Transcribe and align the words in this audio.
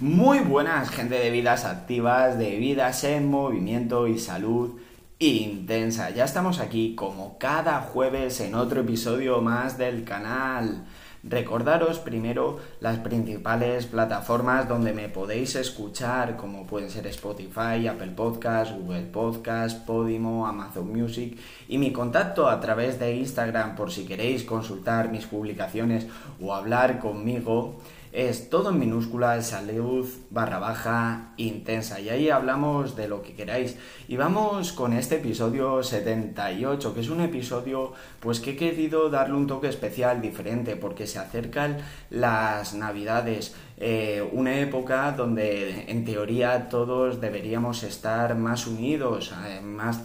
Muy 0.00 0.38
buenas, 0.38 0.90
gente 0.90 1.18
de 1.18 1.28
vidas 1.32 1.64
activas, 1.64 2.38
de 2.38 2.56
vidas 2.56 3.02
en 3.02 3.28
movimiento 3.28 4.06
y 4.06 4.20
salud 4.20 4.78
intensa. 5.18 6.10
Ya 6.10 6.24
estamos 6.24 6.60
aquí 6.60 6.94
como 6.94 7.36
cada 7.36 7.80
jueves 7.80 8.40
en 8.40 8.54
otro 8.54 8.82
episodio 8.82 9.40
más 9.40 9.76
del 9.76 10.04
canal. 10.04 10.84
Recordaros 11.24 11.98
primero 11.98 12.60
las 12.78 12.98
principales 12.98 13.86
plataformas 13.86 14.68
donde 14.68 14.92
me 14.92 15.08
podéis 15.08 15.56
escuchar, 15.56 16.36
como 16.36 16.64
pueden 16.64 16.90
ser 16.90 17.08
Spotify, 17.08 17.88
Apple 17.88 18.12
Podcasts, 18.14 18.72
Google 18.72 19.02
Podcasts, 19.02 19.80
Podimo, 19.80 20.46
Amazon 20.46 20.92
Music 20.92 21.36
y 21.66 21.76
mi 21.76 21.90
contacto 21.90 22.48
a 22.48 22.60
través 22.60 23.00
de 23.00 23.16
Instagram 23.16 23.74
por 23.74 23.90
si 23.90 24.04
queréis 24.04 24.44
consultar 24.44 25.10
mis 25.10 25.26
publicaciones 25.26 26.06
o 26.40 26.54
hablar 26.54 27.00
conmigo 27.00 27.80
es 28.12 28.48
todo 28.48 28.70
en 28.70 28.78
minúscula, 28.78 29.40
salud 29.42 30.08
barra 30.30 30.58
baja 30.58 31.32
intensa. 31.36 32.00
Y 32.00 32.08
ahí 32.08 32.30
hablamos 32.30 32.96
de 32.96 33.08
lo 33.08 33.22
que 33.22 33.34
queráis. 33.34 33.76
Y 34.08 34.16
vamos 34.16 34.72
con 34.72 34.92
este 34.92 35.16
episodio 35.16 35.82
78, 35.82 36.94
que 36.94 37.00
es 37.00 37.10
un 37.10 37.20
episodio 37.20 37.92
pues 38.20 38.40
que 38.40 38.52
he 38.52 38.56
querido 38.56 39.10
darle 39.10 39.36
un 39.36 39.46
toque 39.46 39.68
especial, 39.68 40.22
diferente, 40.22 40.76
porque 40.76 41.06
se 41.06 41.18
acercan 41.18 41.78
las 42.10 42.74
navidades. 42.74 43.54
Eh, 43.76 44.28
una 44.32 44.58
época 44.58 45.12
donde 45.12 45.84
en 45.88 46.04
teoría 46.04 46.68
todos 46.68 47.20
deberíamos 47.20 47.82
estar 47.82 48.34
más 48.34 48.66
unidos, 48.66 49.32
eh, 49.46 49.60
más, 49.60 50.02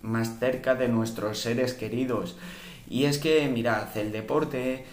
más 0.00 0.38
cerca 0.40 0.74
de 0.74 0.88
nuestros 0.88 1.38
seres 1.38 1.74
queridos. 1.74 2.36
Y 2.88 3.04
es 3.04 3.18
que, 3.18 3.48
mirad, 3.48 3.96
el 3.96 4.12
deporte 4.12 4.84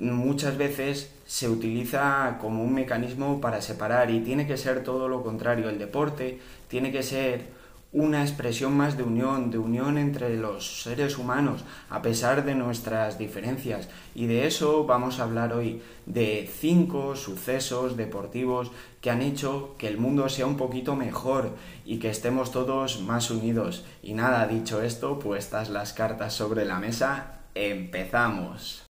muchas 0.00 0.56
veces 0.56 1.12
se 1.26 1.48
utiliza 1.48 2.38
como 2.40 2.62
un 2.62 2.74
mecanismo 2.74 3.40
para 3.40 3.60
separar 3.60 4.10
y 4.10 4.20
tiene 4.20 4.46
que 4.46 4.56
ser 4.56 4.82
todo 4.82 5.08
lo 5.08 5.22
contrario. 5.22 5.68
El 5.68 5.78
deporte 5.78 6.38
tiene 6.68 6.92
que 6.92 7.02
ser 7.02 7.58
una 7.90 8.22
expresión 8.22 8.76
más 8.76 8.98
de 8.98 9.02
unión, 9.02 9.50
de 9.50 9.58
unión 9.58 9.96
entre 9.96 10.36
los 10.36 10.82
seres 10.82 11.16
humanos, 11.16 11.64
a 11.88 12.02
pesar 12.02 12.44
de 12.44 12.54
nuestras 12.54 13.18
diferencias. 13.18 13.88
Y 14.14 14.26
de 14.26 14.46
eso 14.46 14.84
vamos 14.84 15.18
a 15.18 15.22
hablar 15.22 15.54
hoy, 15.54 15.80
de 16.04 16.50
cinco 16.60 17.16
sucesos 17.16 17.96
deportivos 17.96 18.70
que 19.00 19.10
han 19.10 19.22
hecho 19.22 19.74
que 19.78 19.88
el 19.88 19.96
mundo 19.96 20.28
sea 20.28 20.46
un 20.46 20.58
poquito 20.58 20.96
mejor 20.96 21.56
y 21.86 21.98
que 21.98 22.10
estemos 22.10 22.52
todos 22.52 23.00
más 23.00 23.30
unidos. 23.30 23.84
Y 24.02 24.12
nada, 24.12 24.46
dicho 24.46 24.82
esto, 24.82 25.18
puestas 25.18 25.70
las 25.70 25.94
cartas 25.94 26.34
sobre 26.34 26.66
la 26.66 26.78
mesa, 26.78 27.40
empezamos. 27.54 28.86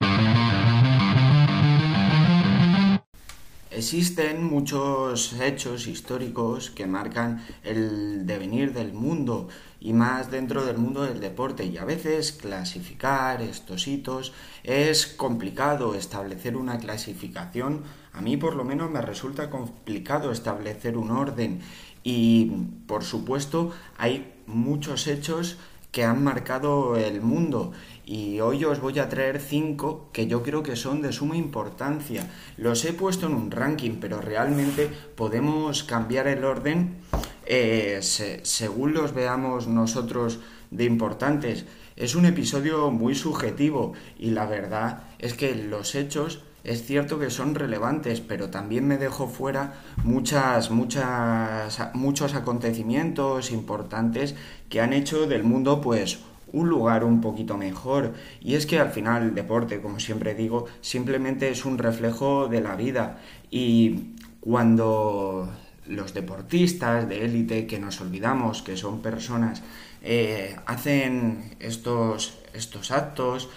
Existen 3.78 4.44
muchos 4.44 5.34
hechos 5.40 5.86
históricos 5.86 6.72
que 6.72 6.88
marcan 6.88 7.46
el 7.64 8.26
devenir 8.26 8.74
del 8.74 8.92
mundo 8.92 9.50
y 9.80 9.94
más 9.94 10.32
dentro 10.32 10.66
del 10.66 10.80
mundo 10.80 11.04
del 11.04 11.20
deporte. 11.20 11.64
Y 11.64 11.78
a 11.78 11.86
veces 11.86 12.32
clasificar 12.32 13.40
estos 13.44 13.88
hitos 13.88 14.34
es 14.64 15.06
complicado. 15.06 15.94
Establecer 15.94 16.58
una 16.58 16.80
clasificación 16.80 17.84
a 18.14 18.22
mí 18.22 18.36
por 18.36 18.56
lo 18.56 18.64
menos 18.64 18.90
me 18.90 19.00
resulta 19.00 19.52
complicado 19.52 20.32
establecer 20.32 20.98
un 20.98 21.12
orden. 21.12 21.60
Y 22.02 22.46
por 22.88 23.04
supuesto 23.04 23.74
hay 24.00 24.34
muchos 24.48 25.06
hechos 25.06 25.60
que 25.92 26.04
han 26.04 26.24
marcado 26.24 26.98
el 26.98 27.22
mundo 27.22 27.74
y 28.08 28.40
hoy 28.40 28.64
os 28.64 28.80
voy 28.80 29.00
a 29.00 29.10
traer 29.10 29.38
cinco 29.42 30.10
que 30.14 30.28
yo 30.28 30.42
creo 30.42 30.64
que 30.64 30.78
son 30.78 31.02
de 31.02 31.12
suma 31.12 31.36
importancia. 31.36 32.32
Los 32.56 32.86
he 32.86 32.94
puesto 32.94 33.28
en 33.28 33.34
un 33.34 33.52
ranking, 33.52 33.98
pero 34.00 34.22
realmente 34.22 34.90
podemos 35.16 35.84
cambiar 35.84 36.28
el 36.28 36.46
orden 36.46 37.00
eh, 37.46 38.00
según 38.02 38.94
los 38.94 39.14
veamos 39.14 39.68
nosotros 39.68 40.40
de 40.72 40.86
importantes. 40.86 41.66
Es 41.98 42.16
un 42.16 42.26
episodio 42.26 42.92
muy 42.92 43.14
subjetivo 43.14 43.92
y 44.18 44.30
la 44.30 44.46
verdad 44.46 45.04
es 45.20 45.34
que 45.34 45.54
los 45.54 45.94
hechos 45.94 46.44
es 46.64 46.86
cierto 46.86 47.20
que 47.20 47.30
son 47.30 47.56
relevantes, 47.56 48.22
pero 48.22 48.50
también 48.50 48.88
me 48.88 48.98
dejo 48.98 49.28
fuera 49.28 49.74
muchas, 50.06 50.72
muchas, 50.72 51.94
muchos 51.94 52.36
acontecimientos 52.36 53.52
importantes 53.52 54.36
que 54.70 54.80
han 54.80 54.94
hecho 54.94 55.28
del 55.28 55.44
mundo, 55.44 55.82
pues, 55.82 56.20
un 56.54 56.70
lugar 56.70 57.04
un 57.04 57.22
poquito 57.22 57.58
mejor. 57.58 58.14
Y 58.42 58.56
es 58.56 58.66
que 58.66 58.80
al 58.80 58.92
final 58.92 59.24
el 59.24 59.36
deporte, 59.36 59.82
como 59.82 60.00
siempre 60.00 60.36
digo, 60.36 60.66
simplemente 60.82 61.50
es 61.50 61.66
un 61.66 61.78
reflejo 61.78 62.48
de 62.48 62.62
la 62.62 62.76
vida. 62.76 63.20
Y 63.50 64.16
cuando 64.40 65.50
los 65.88 66.14
deportistas 66.14 67.08
de 67.08 67.26
élite, 67.26 67.68
que 67.68 67.80
nos 67.80 68.02
olvidamos 68.02 68.62
que 68.62 68.78
son 68.78 69.02
personas, 69.02 69.62
eh, 70.02 70.56
hacen 70.66 71.56
estos, 71.60 72.38
estos 72.54 72.92
actos, 72.92 73.50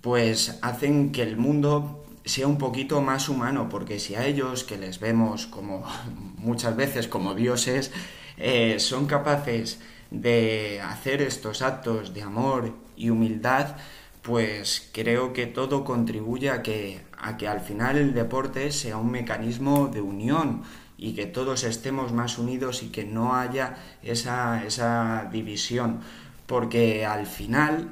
pues 0.00 0.58
hacen 0.62 1.12
que 1.12 1.22
el 1.22 1.36
mundo 1.36 2.04
sea 2.24 2.48
un 2.48 2.58
poquito 2.58 3.00
más 3.00 3.28
humano, 3.28 3.68
porque 3.68 4.00
si 4.00 4.14
a 4.14 4.26
ellos 4.26 4.64
que 4.64 4.78
les 4.78 5.00
vemos 5.00 5.46
como 5.46 5.84
muchas 6.38 6.76
veces 6.76 7.08
como 7.08 7.34
dioses, 7.34 7.92
eh, 8.36 8.78
son 8.78 9.06
capaces 9.06 9.80
de 10.10 10.80
hacer 10.82 11.22
estos 11.22 11.62
actos 11.62 12.14
de 12.14 12.22
amor 12.22 12.74
y 12.96 13.10
humildad, 13.10 13.76
pues 14.22 14.90
creo 14.92 15.32
que 15.32 15.46
todo 15.46 15.84
contribuye 15.84 16.50
a 16.50 16.62
que, 16.62 17.02
a 17.16 17.36
que 17.36 17.46
al 17.46 17.60
final 17.60 17.96
el 17.96 18.14
deporte 18.14 18.72
sea 18.72 18.96
un 18.96 19.10
mecanismo 19.10 19.88
de 19.88 20.00
unión 20.00 20.62
y 20.98 21.14
que 21.14 21.26
todos 21.26 21.64
estemos 21.64 22.12
más 22.12 22.38
unidos 22.38 22.82
y 22.82 22.88
que 22.88 23.04
no 23.04 23.36
haya 23.36 23.76
esa, 24.02 24.64
esa 24.64 25.28
división, 25.30 26.00
porque 26.46 27.04
al 27.04 27.26
final 27.26 27.90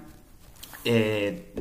eh, 0.85 1.53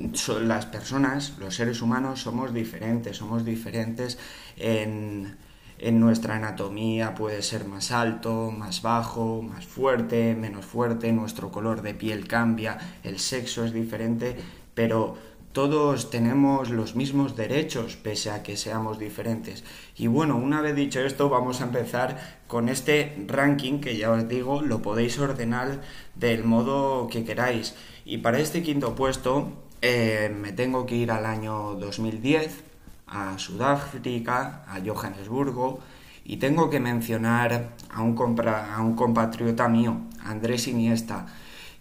las 0.42 0.66
personas, 0.66 1.34
los 1.40 1.56
seres 1.56 1.82
humanos, 1.82 2.22
somos 2.22 2.54
diferentes, 2.54 3.18
somos 3.18 3.46
diferentes 3.46 4.18
en, 4.58 5.38
en 5.84 6.00
nuestra 6.00 6.38
anatomía, 6.38 7.14
puede 7.14 7.42
ser 7.42 7.66
más 7.66 7.92
alto, 7.92 8.52
más 8.52 8.82
bajo, 8.82 9.42
más 9.42 9.66
fuerte, 9.66 10.34
menos 10.34 10.66
fuerte, 10.66 11.12
nuestro 11.12 11.52
color 11.52 11.82
de 11.82 11.94
piel 11.94 12.26
cambia, 12.26 12.78
el 13.04 13.20
sexo 13.20 13.66
es 13.66 13.74
diferente, 13.74 14.38
pero 14.74 15.18
todos 15.52 16.10
tenemos 16.10 16.70
los 16.70 16.96
mismos 16.96 17.36
derechos 17.36 17.98
pese 17.98 18.32
a 18.32 18.44
que 18.44 18.56
seamos 18.56 18.98
diferentes. 18.98 19.66
Y 19.98 20.08
bueno, 20.08 20.38
una 20.38 20.62
vez 20.62 20.74
dicho 20.74 21.02
esto, 21.02 21.28
vamos 21.30 21.60
a 21.60 21.66
empezar 21.66 22.40
con 22.48 22.70
este 22.70 23.18
ranking 23.28 23.82
que 23.82 23.98
ya 23.98 24.10
os 24.12 24.28
digo, 24.30 24.62
lo 24.62 24.82
podéis 24.82 25.20
ordenar 25.20 25.82
del 26.16 26.46
modo 26.46 27.10
que 27.10 27.26
queráis. 27.26 27.76
Y 28.06 28.20
para 28.20 28.40
este 28.40 28.64
quinto 28.64 28.96
puesto 28.96 29.52
eh, 29.82 30.34
me 30.34 30.54
tengo 30.54 30.86
que 30.86 30.96
ir 30.96 31.12
al 31.12 31.26
año 31.26 31.76
2010, 31.76 32.64
a 33.08 33.38
Sudáfrica, 33.38 34.64
a 34.68 34.80
Johannesburgo, 34.86 35.80
y 36.26 36.38
tengo 36.38 36.70
que 36.70 36.80
mencionar 36.80 37.72
a 37.90 38.02
un, 38.02 38.16
compatriota 38.96 39.68
mío, 39.68 39.98
Andrés 40.24 40.68
Iniesta, 40.68 41.28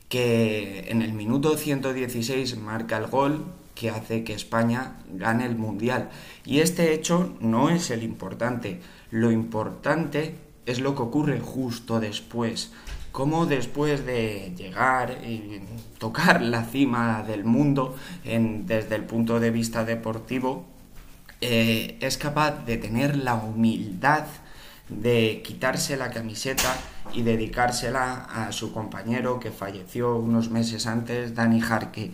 que 0.09 0.87
en 0.89 1.01
el 1.03 1.13
minuto 1.13 1.57
116 1.57 2.59
marca 2.59 2.99
el 2.99 3.07
gol 3.07 3.45
que 3.75 3.91
hace 3.91 4.25
que 4.25 4.35
España 4.35 4.97
gane 5.13 5.47
el 5.47 5.57
Mundial. 5.57 6.11
Y 6.45 6.59
este 6.59 6.93
hecho 6.93 7.35
no 7.41 7.71
es 7.71 7.91
el 7.91 8.03
importante. 8.03 8.81
Lo 9.11 9.31
importante 9.31 10.35
es 10.67 10.81
lo 10.81 10.95
que 10.95 11.03
ocurre 11.03 11.41
justo 11.41 12.01
después. 12.01 12.73
Cómo 13.13 13.47
después 13.47 14.07
de 14.07 14.53
llegar 14.57 15.19
y 15.25 15.61
tocar 15.99 16.43
la 16.43 16.65
cima 16.65 17.23
del 17.23 17.45
mundo 17.45 17.97
desde 18.25 18.95
el 18.95 19.05
punto 19.05 19.39
de 19.39 19.51
vista 19.51 19.85
deportivo, 19.85 20.65
eh, 21.43 21.99
es 22.01 22.19
capaz 22.19 22.65
de 22.65 22.77
tener 22.77 23.17
la 23.17 23.35
humildad 23.35 24.27
de 24.89 25.43
quitarse 25.45 25.97
la 25.97 26.11
camiseta 26.11 26.77
y 27.13 27.23
dedicársela 27.23 28.29
a 28.33 28.53
su 28.53 28.73
compañero 28.73 29.41
que 29.41 29.51
falleció 29.51 30.17
unos 30.17 30.51
meses 30.51 30.87
antes, 30.87 31.35
Dani 31.35 31.61
Jarque. 31.61 32.13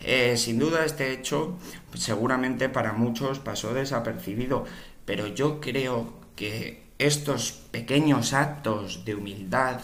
Eh, 0.00 0.36
sin 0.36 0.58
duda 0.58 0.84
este 0.84 1.12
hecho 1.12 1.56
seguramente 1.94 2.68
para 2.68 2.92
muchos 2.92 3.38
pasó 3.38 3.72
desapercibido, 3.72 4.66
pero 5.06 5.26
yo 5.26 5.58
creo 5.60 6.12
que 6.36 6.84
estos 6.98 7.52
pequeños 7.52 8.34
actos 8.34 9.06
de 9.06 9.14
humildad 9.14 9.80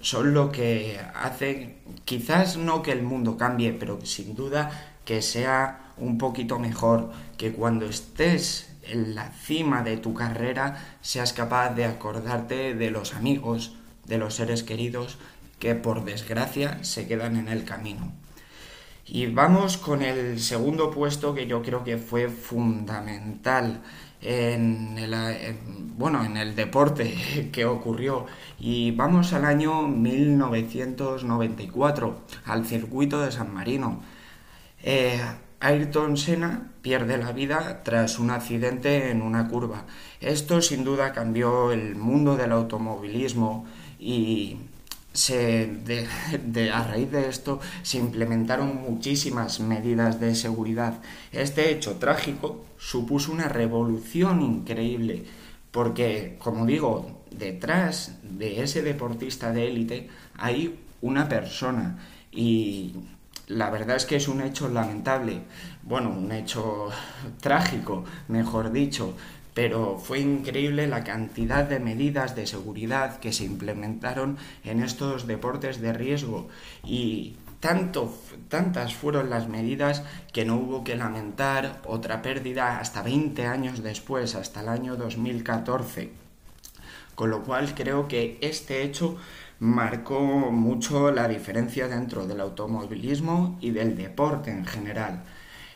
son 0.00 0.34
lo 0.34 0.52
que 0.52 1.00
hace 1.14 1.78
quizás 2.04 2.56
no 2.56 2.82
que 2.82 2.92
el 2.92 3.02
mundo 3.02 3.36
cambie, 3.36 3.72
pero 3.72 4.04
sin 4.06 4.36
duda 4.36 4.70
que 5.04 5.20
sea 5.20 5.89
un 6.00 6.18
poquito 6.18 6.58
mejor, 6.58 7.10
que 7.36 7.52
cuando 7.52 7.86
estés 7.86 8.70
en 8.82 9.14
la 9.14 9.30
cima 9.30 9.82
de 9.82 9.96
tu 9.96 10.14
carrera 10.14 10.96
seas 11.00 11.32
capaz 11.32 11.74
de 11.74 11.84
acordarte 11.84 12.74
de 12.74 12.90
los 12.90 13.14
amigos, 13.14 13.76
de 14.06 14.18
los 14.18 14.34
seres 14.34 14.62
queridos 14.62 15.18
que 15.58 15.74
por 15.74 16.04
desgracia 16.04 16.82
se 16.82 17.06
quedan 17.06 17.36
en 17.36 17.48
el 17.48 17.64
camino. 17.64 18.12
Y 19.06 19.26
vamos 19.26 19.76
con 19.76 20.02
el 20.02 20.40
segundo 20.40 20.90
puesto 20.90 21.34
que 21.34 21.46
yo 21.46 21.62
creo 21.62 21.84
que 21.84 21.98
fue 21.98 22.28
fundamental. 22.28 23.82
en 24.22 24.98
el, 24.98 25.14
bueno, 25.96 26.24
en 26.24 26.36
el 26.36 26.54
deporte 26.54 27.48
que 27.52 27.64
ocurrió. 27.64 28.26
Y 28.58 28.92
vamos 28.92 29.32
al 29.32 29.44
año 29.44 29.88
1994, 29.88 32.20
al 32.44 32.66
circuito 32.66 33.20
de 33.20 33.32
San 33.32 33.52
Marino. 33.52 34.00
Eh, 34.82 35.20
Ayrton 35.60 36.16
Senna 36.16 36.70
pierde 36.80 37.18
la 37.18 37.32
vida 37.32 37.82
tras 37.84 38.18
un 38.18 38.30
accidente 38.30 39.10
en 39.10 39.20
una 39.20 39.48
curva. 39.48 39.84
Esto 40.20 40.62
sin 40.62 40.84
duda 40.84 41.12
cambió 41.12 41.70
el 41.70 41.96
mundo 41.96 42.36
del 42.36 42.52
automovilismo 42.52 43.66
y 43.98 44.56
de, 45.12 46.70
a 46.72 46.84
raíz 46.84 47.10
de 47.10 47.28
esto 47.28 47.60
se 47.82 47.98
implementaron 47.98 48.76
muchísimas 48.76 49.60
medidas 49.60 50.18
de 50.18 50.34
seguridad. 50.34 51.00
Este 51.32 51.70
hecho 51.70 51.96
trágico 51.96 52.64
supuso 52.78 53.32
una 53.32 53.48
revolución 53.48 54.40
increíble 54.40 55.24
porque, 55.70 56.36
como 56.38 56.64
digo, 56.64 57.22
detrás 57.30 58.16
de 58.22 58.62
ese 58.62 58.82
deportista 58.82 59.52
de 59.52 59.68
élite 59.68 60.08
hay 60.36 60.80
una 61.02 61.28
persona 61.28 61.98
y 62.32 62.94
la 63.50 63.68
verdad 63.68 63.96
es 63.96 64.06
que 64.06 64.16
es 64.16 64.28
un 64.28 64.40
hecho 64.42 64.68
lamentable, 64.68 65.42
bueno, 65.82 66.10
un 66.10 66.30
hecho 66.30 66.90
trágico, 67.40 68.04
mejor 68.28 68.70
dicho, 68.70 69.16
pero 69.54 69.98
fue 69.98 70.20
increíble 70.20 70.86
la 70.86 71.02
cantidad 71.02 71.64
de 71.64 71.80
medidas 71.80 72.36
de 72.36 72.46
seguridad 72.46 73.18
que 73.18 73.32
se 73.32 73.44
implementaron 73.44 74.38
en 74.64 74.82
estos 74.82 75.26
deportes 75.26 75.80
de 75.80 75.92
riesgo. 75.92 76.48
Y 76.84 77.36
tantas 77.60 78.94
fueron 78.94 79.28
las 79.30 79.48
medidas 79.48 80.04
que 80.32 80.44
no 80.44 80.56
hubo 80.56 80.84
que 80.84 80.94
lamentar 80.94 81.82
otra 81.84 82.22
pérdida 82.22 82.78
hasta 82.78 83.02
20 83.02 83.46
años 83.46 83.82
después, 83.82 84.36
hasta 84.36 84.60
el 84.60 84.68
año 84.68 84.96
2014. 84.96 86.12
Con 87.16 87.30
lo 87.30 87.42
cual 87.42 87.74
creo 87.74 88.06
que 88.06 88.38
este 88.40 88.84
hecho 88.84 89.18
marcó 89.60 90.50
mucho 90.50 91.12
la 91.12 91.28
diferencia 91.28 91.86
dentro 91.86 92.26
del 92.26 92.40
automovilismo 92.40 93.56
y 93.60 93.70
del 93.70 93.96
deporte 93.96 94.50
en 94.50 94.66
general. 94.66 95.22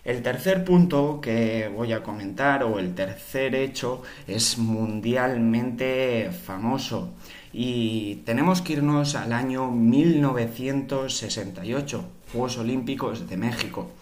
El 0.04 0.22
tercer 0.22 0.64
punto 0.64 1.20
que 1.20 1.70
voy 1.75 1.92
a 1.92 2.02
comentar, 2.02 2.64
o 2.64 2.78
el 2.78 2.94
tercer 2.94 3.54
hecho, 3.54 4.02
es 4.26 4.58
mundialmente 4.58 6.31
famoso. 6.31 7.14
Y 7.52 8.16
tenemos 8.26 8.60
que 8.60 8.75
irnos 8.75 9.14
al 9.14 9.32
año 9.32 9.70
1968, 9.70 12.04
Juegos 12.32 12.58
Olímpicos 12.58 13.28
de 13.28 13.36
México. 13.36 13.92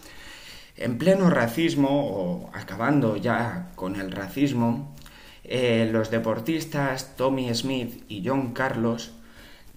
En 0.75 0.97
pleno 0.97 1.29
racismo, 1.29 1.89
o 1.89 2.49
acabando 2.53 3.15
ya 3.15 3.71
con 3.75 3.95
el 3.95 4.11
racismo, 4.11 4.93
eh, 5.43 5.87
los 5.91 6.09
deportistas 6.09 7.15
Tommy 7.15 7.53
Smith 7.53 8.03
y 8.09 8.23
John 8.25 8.53
Carlos 8.53 9.13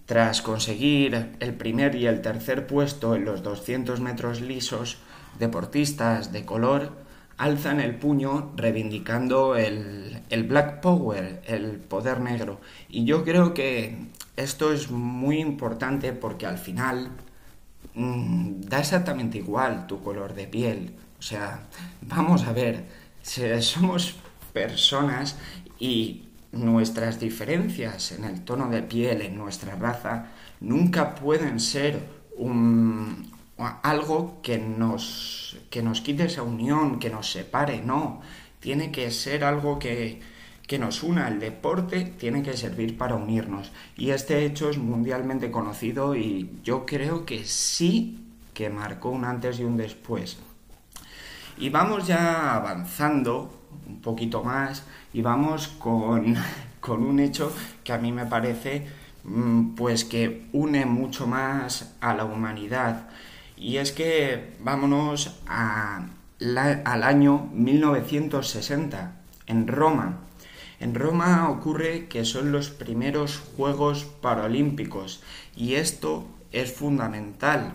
tras 0.06 0.41
conseguir 0.41 1.37
el 1.41 1.55
primer 1.55 1.97
y 1.97 2.06
el 2.06 2.23
tercer 2.23 2.67
puesto 2.67 3.14
en 3.14 3.25
los 3.25 3.43
200 3.43 4.00
metros 4.00 4.41
lisos, 4.41 4.99
deportistas 5.38 6.32
de 6.32 6.44
color 6.44 7.06
alzan 7.38 7.81
el 7.81 7.97
puño 7.97 8.53
reivindicando 8.56 9.56
el, 9.56 10.23
Black 10.49 10.81
Power, 10.81 11.43
el 11.47 11.73
poder 11.73 12.20
negro. 12.20 12.61
Y 12.88 13.05
yo 13.05 13.25
creo 13.25 13.53
que 13.53 14.06
esto 14.37 14.73
es 14.73 14.91
muy 14.91 15.41
importante 15.41 16.12
porque 16.12 16.47
al 16.47 16.58
final 16.58 17.11
mm, 17.94 18.61
da 18.62 18.81
exactamente 18.81 19.38
igual 19.38 19.87
tu 19.87 20.03
color 20.03 20.35
de 20.35 20.47
piel. 20.47 20.94
O 21.19 21.23
sea, 21.23 21.64
vamos 22.03 22.44
a 22.44 22.53
ver, 22.53 22.87
somos 23.61 24.17
personas 24.53 25.37
y 25.79 26.23
nuestras 26.58 27.20
diferencias 27.20 28.12
en 28.12 28.25
el 28.25 28.44
tono 28.44 28.69
de 28.69 28.82
piel, 28.82 29.23
en 29.23 29.37
nuestra 29.37 29.75
raza, 29.76 30.26
nunca 30.61 31.14
pueden 31.14 31.61
ser 31.61 32.00
algo 33.82 34.41
que 34.43 34.58
nos, 34.58 35.58
que 35.70 35.82
nos 35.82 36.00
quite 36.00 36.25
esa 36.25 36.43
unión, 36.43 36.99
que 36.99 37.11
nos 37.11 37.31
separe, 37.31 37.81
no. 37.82 38.20
Tiene 38.61 38.91
que 38.91 39.11
ser 39.11 39.44
algo 39.44 39.79
que, 39.79 40.20
que 40.67 40.79
nos 40.79 41.03
una. 41.03 41.29
El 41.29 41.41
deporte 41.41 42.05
tiene 42.19 42.43
que 42.43 42.56
servir 42.56 42.99
para 42.99 43.14
unirnos. 43.14 43.73
Y 43.97 44.11
este 44.11 44.44
hecho 44.44 44.70
es 44.70 44.79
mundialmente 44.79 45.50
conocido 45.50 46.17
y 46.17 46.50
yo 46.62 46.85
creo 46.85 47.25
que 47.25 47.44
sí 47.44 48.23
que 48.53 48.70
marcó 48.70 49.11
un 49.11 49.25
antes 49.25 49.61
y 49.61 49.64
un 49.64 49.76
después. 49.76 50.38
Y 51.58 51.70
vamos 51.70 52.06
ya 52.06 52.55
avanzando 52.55 53.66
un 53.87 54.00
poquito 54.00 54.43
más 54.43 54.84
y 55.12 55.23
vamos 55.23 55.69
con, 55.78 56.37
un 56.88 57.20
hecho 57.20 57.52
que 57.82 57.93
a 57.93 57.99
mí 57.99 58.12
me 58.12 58.26
parece 58.26 58.87
mm, 59.25 59.75
pues 59.75 60.05
que 60.05 60.46
une 60.52 60.87
mucho 60.87 61.26
más 61.26 61.94
a 62.00 62.14
la 62.14 62.25
humanidad. 62.25 63.08
Y 63.56 63.78
es 63.78 63.93
que 63.93 64.55
vámonos 64.61 65.40
al 65.46 67.02
año 67.02 67.49
1960 67.52 69.12
en 69.46 69.67
Roma. 69.67 70.19
En 70.79 70.94
Roma 70.94 71.49
ocurre 71.49 72.06
que 72.06 72.26
son 72.26 72.52
los 72.52 72.69
primeros 72.69 73.38
Juegos 73.56 74.05
Paralímpicos 74.05 75.22
y 75.56 75.75
esto 75.75 76.26
es 76.52 76.72
fundamental 76.72 77.72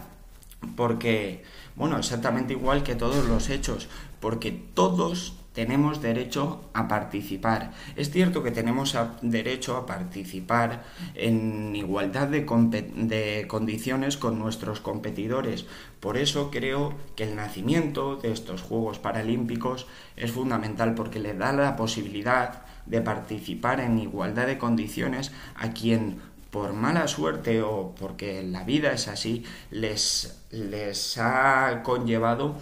porque, 0.76 1.44
bueno, 1.76 1.98
exactamente 1.98 2.54
igual 2.54 2.84
que 2.84 2.96
todos 2.96 3.26
los 3.26 3.50
hechos, 3.50 3.88
porque 4.20 4.52
todos 4.52 5.34
tenemos 5.54 6.02
derecho 6.02 6.70
a 6.74 6.88
participar. 6.88 7.72
Es 7.96 8.10
cierto 8.12 8.42
que 8.44 8.52
tenemos 8.52 8.98
derecho 9.22 9.76
a 9.76 9.86
participar 9.86 10.84
en 11.14 11.76
igualdad 11.76 12.30
de, 12.30 13.46
condiciones 13.48 14.18
con 14.18 14.40
nuestros 14.40 14.80
competidores. 14.80 15.66
Por 16.00 16.18
eso 16.18 16.52
creo 16.52 16.94
que 17.16 17.24
el 17.24 17.36
nacimiento 17.36 18.16
de 18.16 18.32
estos 18.32 18.62
Juegos 18.62 19.00
Paralímpicos 19.00 19.88
es 20.16 20.32
fundamental 20.32 20.96
porque 20.96 21.20
le 21.20 21.34
da 21.34 21.52
la 21.52 21.76
posibilidad 21.76 22.64
de 22.86 23.02
participar 23.02 23.80
en 23.80 24.00
igualdad 24.00 24.48
de 24.48 24.58
condiciones 24.58 25.32
a 25.56 25.72
quien 25.72 26.20
por 26.52 26.74
mala 26.74 27.08
suerte 27.08 27.62
o 27.62 27.96
porque 27.98 28.44
la 28.44 28.64
vida 28.64 28.92
es 28.92 29.08
así, 29.08 29.44
les, 29.72 30.44
les 30.52 31.18
ha 31.18 31.82
conllevado 31.84 32.58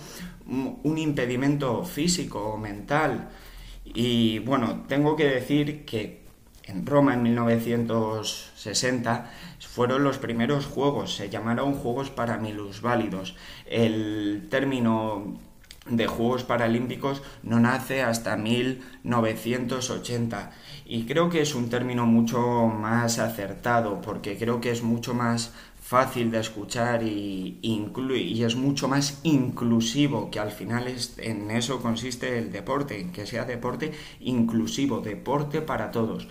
un 0.46 0.98
impedimento 0.98 1.84
físico 1.84 2.54
o 2.54 2.58
mental. 2.58 3.30
Y 3.86 4.40
bueno, 4.40 4.86
tengo 4.88 5.16
que 5.16 5.26
decir 5.26 5.86
que 5.86 6.20
en 6.70 6.86
Roma 6.86 7.16
en 7.16 7.24
1960 7.24 9.32
fueron 9.60 10.04
los 10.04 10.20
primeros 10.20 10.68
juegos, 10.68 11.16
se 11.16 11.30
llamaron 11.30 11.74
Juegos 11.74 12.12
para 12.12 12.38
Válidos. 12.82 13.36
El 13.66 14.48
término 14.50 15.40
de 15.90 16.08
Juegos 16.08 16.44
Paralímpicos 16.44 17.22
no 17.44 17.60
nace 17.60 18.02
hasta 18.02 18.38
1980 18.38 20.52
y 20.86 21.06
creo 21.06 21.30
que 21.30 21.42
es 21.42 21.56
un 21.56 21.70
término 21.70 22.06
mucho 22.06 22.68
más 22.68 23.20
acertado 23.20 24.02
porque 24.02 24.38
creo 24.38 24.62
que 24.62 24.72
es 24.72 24.84
mucho 24.84 25.14
más 25.14 25.52
fácil 25.90 26.30
de 26.30 26.40
escuchar 26.40 27.02
y, 27.02 27.58
es 28.46 28.56
mucho 28.56 28.88
más 28.88 29.22
inclusivo, 29.24 30.30
que 30.30 30.40
al 30.40 30.52
final 30.52 30.88
es, 30.88 31.18
en 31.18 31.50
eso 31.50 31.82
consiste 31.82 32.38
el 32.38 32.52
deporte, 32.52 33.10
que 33.12 33.26
sea 33.26 33.46
deporte 33.46 33.92
inclusivo, 34.20 35.02
deporte 35.02 35.62
para 35.62 35.90
todos. 35.90 36.28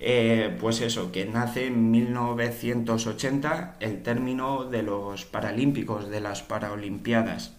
Eh, 0.00 0.56
pues 0.58 0.80
eso, 0.80 1.12
que 1.12 1.26
nace 1.26 1.66
en 1.66 1.90
1980 1.90 3.76
el 3.80 4.02
término 4.02 4.64
de 4.64 4.82
los 4.82 5.26
Paralímpicos, 5.26 6.08
de 6.08 6.20
las 6.20 6.42
Paralimpiadas. 6.42 7.52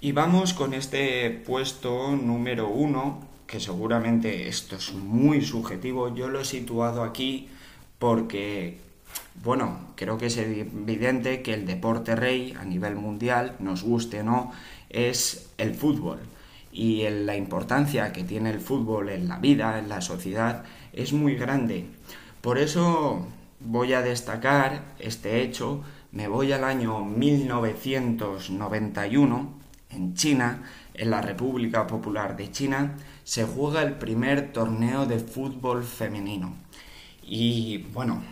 Y 0.00 0.12
vamos 0.12 0.54
con 0.54 0.74
este 0.74 1.28
puesto 1.44 2.12
número 2.12 2.68
uno, 2.68 3.18
que 3.48 3.58
seguramente 3.58 4.46
esto 4.46 4.76
es 4.76 4.92
muy 4.92 5.42
subjetivo, 5.42 6.14
yo 6.14 6.28
lo 6.28 6.40
he 6.40 6.44
situado 6.44 7.02
aquí 7.02 7.48
porque, 7.98 8.78
bueno, 9.42 9.76
creo 9.96 10.16
que 10.16 10.26
es 10.26 10.36
evidente 10.36 11.42
que 11.42 11.52
el 11.52 11.66
deporte 11.66 12.14
rey 12.14 12.54
a 12.60 12.64
nivel 12.64 12.94
mundial, 12.94 13.56
nos 13.58 13.82
guste 13.82 14.20
o 14.20 14.22
no, 14.22 14.52
es 14.88 15.50
el 15.58 15.74
fútbol. 15.74 16.20
Y 16.70 17.02
la 17.10 17.36
importancia 17.36 18.12
que 18.12 18.22
tiene 18.22 18.50
el 18.50 18.60
fútbol 18.60 19.08
en 19.08 19.26
la 19.26 19.38
vida, 19.38 19.80
en 19.80 19.88
la 19.88 20.00
sociedad, 20.00 20.62
es 20.92 21.12
muy 21.12 21.34
grande. 21.34 21.86
Por 22.40 22.58
eso 22.58 23.26
voy 23.58 23.94
a 23.94 24.02
destacar 24.02 24.94
este 25.00 25.42
hecho, 25.42 25.82
me 26.12 26.28
voy 26.28 26.52
al 26.52 26.62
año 26.62 27.04
1991, 27.04 29.57
en 29.90 30.14
China, 30.14 30.62
en 30.94 31.10
la 31.10 31.20
República 31.20 31.86
Popular 31.86 32.36
de 32.36 32.50
China, 32.50 32.96
se 33.24 33.44
juega 33.44 33.82
el 33.82 33.94
primer 33.94 34.52
torneo 34.52 35.06
de 35.06 35.18
fútbol 35.18 35.84
femenino. 35.84 36.54
Y 37.22 37.78
bueno, 37.92 38.22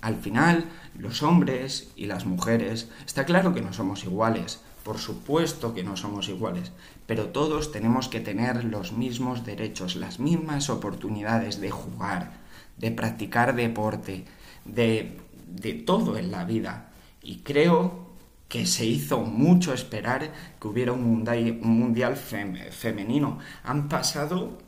al 0.00 0.16
final 0.16 0.64
los 0.96 1.22
hombres 1.22 1.92
y 1.96 2.06
las 2.06 2.24
mujeres, 2.26 2.90
está 3.06 3.24
claro 3.24 3.54
que 3.54 3.60
no 3.60 3.72
somos 3.72 4.04
iguales, 4.04 4.60
por 4.82 4.98
supuesto 4.98 5.74
que 5.74 5.84
no 5.84 5.96
somos 5.96 6.28
iguales, 6.28 6.72
pero 7.06 7.26
todos 7.26 7.72
tenemos 7.72 8.08
que 8.08 8.20
tener 8.20 8.64
los 8.64 8.92
mismos 8.92 9.44
derechos, 9.44 9.96
las 9.96 10.18
mismas 10.18 10.70
oportunidades 10.70 11.60
de 11.60 11.70
jugar, 11.70 12.32
de 12.78 12.90
practicar 12.90 13.54
deporte, 13.54 14.24
de, 14.64 15.20
de 15.46 15.74
todo 15.74 16.16
en 16.16 16.30
la 16.30 16.44
vida. 16.44 16.90
Y 17.22 17.40
creo 17.40 18.07
que 18.48 18.66
se 18.66 18.86
hizo 18.86 19.20
mucho 19.20 19.74
esperar 19.74 20.30
que 20.60 20.68
hubiera 20.68 20.92
un 20.92 21.04
mundial, 21.04 21.58
un 21.62 21.78
mundial 21.78 22.16
femenino. 22.16 23.38
Han 23.64 23.88
pasado 23.88 24.58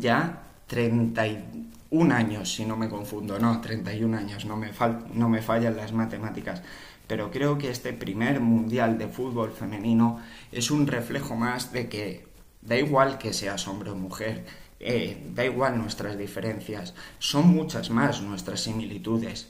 ya 0.00 0.42
31 0.66 2.14
años, 2.14 2.52
si 2.52 2.64
no 2.64 2.76
me 2.76 2.88
confundo, 2.88 3.38
no, 3.38 3.60
31 3.60 4.16
años, 4.16 4.44
no 4.44 4.56
me, 4.56 4.70
no 5.14 5.28
me 5.28 5.40
fallan 5.40 5.76
las 5.76 5.92
matemáticas. 5.92 6.62
Pero 7.06 7.30
creo 7.30 7.58
que 7.58 7.70
este 7.70 7.92
primer 7.92 8.40
mundial 8.40 8.98
de 8.98 9.08
fútbol 9.08 9.52
femenino 9.52 10.20
es 10.52 10.70
un 10.70 10.86
reflejo 10.86 11.36
más 11.36 11.72
de 11.72 11.88
que 11.88 12.26
da 12.62 12.76
igual 12.76 13.18
que 13.18 13.32
seas 13.32 13.68
hombre 13.68 13.90
o 13.90 13.94
mujer, 13.96 14.44
eh, 14.80 15.22
da 15.34 15.44
igual 15.44 15.78
nuestras 15.78 16.16
diferencias, 16.16 16.94
son 17.18 17.48
muchas 17.48 17.90
más 17.90 18.22
nuestras 18.22 18.60
similitudes. 18.60 19.48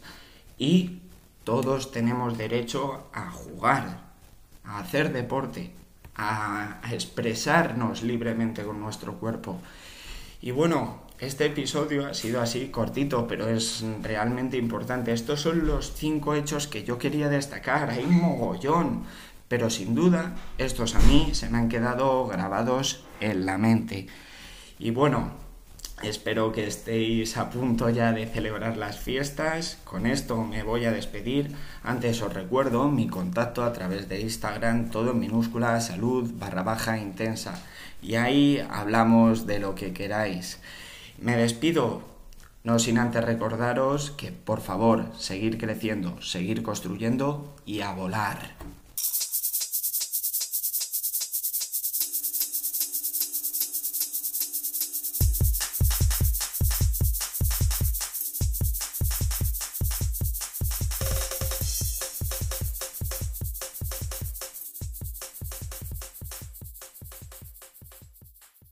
Y 0.58 1.00
todos 1.44 1.92
tenemos 1.92 2.36
derecho 2.36 3.08
a 3.12 3.30
jugar, 3.30 4.00
a 4.64 4.78
hacer 4.78 5.12
deporte, 5.12 5.70
a, 6.16 6.80
expresarnos 6.90 8.02
libremente 8.02 8.62
con 8.62 8.80
nuestro 8.80 9.14
cuerpo. 9.14 9.60
Y 10.40 10.50
bueno, 10.50 11.02
este 11.18 11.46
episodio 11.46 12.06
ha 12.06 12.14
sido 12.14 12.40
así 12.40 12.68
cortito, 12.68 13.26
pero 13.26 13.48
es 13.48 13.84
realmente 14.02 14.56
importante. 14.56 15.12
Estos 15.12 15.40
son 15.40 15.66
los 15.66 15.92
cinco 15.94 16.34
hechos 16.34 16.66
que 16.66 16.84
yo 16.84 16.98
quería 16.98 17.28
destacar. 17.28 17.90
Hay 17.90 18.04
un 18.04 18.20
mogollón, 18.20 19.04
pero 19.48 19.70
sin 19.70 19.94
duda 19.94 20.34
estos 20.58 20.94
a 20.94 21.00
mí 21.00 21.30
se 21.32 21.48
me 21.50 21.58
han 21.58 21.68
quedado 21.68 22.26
grabados 22.26 23.04
en 23.20 23.46
la 23.46 23.58
mente. 23.58 24.06
Y 24.78 24.90
bueno, 24.90 25.43
Espero 26.02 26.52
que 26.52 26.66
estéis 26.66 27.36
a 27.36 27.50
punto 27.50 27.88
ya 27.88 28.12
de 28.12 28.26
celebrar 28.26 28.76
las 28.76 28.98
fiestas. 28.98 29.78
Con 29.84 30.06
esto 30.06 30.42
me 30.44 30.62
voy 30.62 30.84
a 30.84 30.92
despedir. 30.92 31.54
Antes 31.82 32.20
os 32.20 32.32
recuerdo 32.32 32.90
mi 32.90 33.06
contacto 33.06 33.62
a 33.62 33.72
través 33.72 34.08
de 34.08 34.20
Instagram, 34.20 34.90
todo 34.90 35.12
en 35.12 35.20
minúscula, 35.20 35.80
salud 35.80 36.30
barra 36.36 36.62
baja 36.62 36.98
intensa. 36.98 37.62
Y 38.02 38.16
ahí 38.16 38.62
hablamos 38.70 39.46
de 39.46 39.60
lo 39.60 39.74
que 39.74 39.92
queráis. 39.92 40.58
Me 41.18 41.36
despido, 41.36 42.02
no 42.64 42.78
sin 42.78 42.98
antes 42.98 43.24
recordaros 43.24 44.10
que 44.10 44.32
por 44.32 44.60
favor, 44.60 45.06
seguir 45.16 45.58
creciendo, 45.58 46.20
seguir 46.20 46.62
construyendo 46.62 47.54
y 47.64 47.80
a 47.80 47.92
volar. 47.92 48.56